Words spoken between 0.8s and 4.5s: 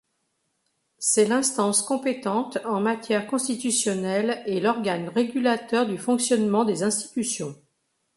C'est l'instance compétente en matière constitutionnelle